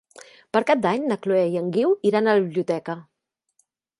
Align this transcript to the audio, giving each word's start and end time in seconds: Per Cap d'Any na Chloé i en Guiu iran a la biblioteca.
Per 0.55 0.61
Cap 0.69 0.79
d'Any 0.85 1.03
na 1.11 1.17
Chloé 1.25 1.43
i 1.51 1.59
en 1.61 1.69
Guiu 1.77 1.93
iran 2.11 2.29
a 2.31 2.35
la 2.39 2.45
biblioteca. 2.47 2.99